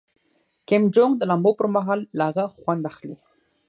[0.67, 3.15] کیم جونګ د لامبو پر مهال له هغه خوند اخلي.